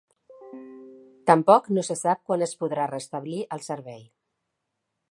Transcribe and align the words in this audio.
Tampoc 1.31 1.69
no 1.79 1.83
se 1.91 1.99
sap 2.01 2.25
quan 2.31 2.47
es 2.47 2.57
podrà 2.65 2.89
restablir 2.97 3.39
el 3.59 3.65
servei. 3.71 4.05